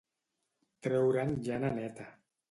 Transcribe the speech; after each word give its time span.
Treure'n 0.87 1.35
llana 1.47 1.69
neta. 1.75 2.09